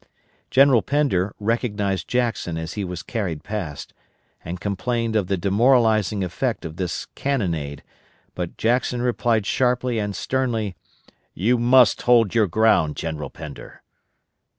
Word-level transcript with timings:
General 0.49 0.81
Pender 0.81 1.35
recognized 1.39 2.07
Jackson 2.07 2.57
as 2.57 2.73
he 2.73 2.83
was 2.83 3.03
carried 3.03 3.43
past, 3.43 3.93
and 4.43 4.59
complained 4.59 5.15
of 5.15 5.27
the 5.27 5.37
demoralizing 5.37 6.23
effect 6.23 6.65
of 6.65 6.77
this 6.77 7.05
cannonade, 7.13 7.83
but 8.33 8.57
Jackson 8.57 9.03
replied 9.03 9.45
sharply 9.45 9.99
and 9.99 10.15
sternly, 10.15 10.75
"You 11.35 11.59
must 11.59 12.01
hold 12.01 12.33
your 12.33 12.47
ground, 12.47 12.95
General 12.95 13.29
Pender." 13.29 13.83